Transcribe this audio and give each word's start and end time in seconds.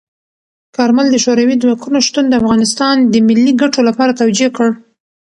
کارمل 0.75 1.07
د 1.11 1.17
شوروي 1.23 1.55
ځواکونو 1.63 1.97
شتون 2.07 2.25
د 2.29 2.33
افغانستان 2.41 2.95
د 3.13 3.15
ملي 3.27 3.51
ګټو 3.61 3.81
لپاره 3.89 4.17
توجیه 4.21 4.49
کړ. 4.57 4.69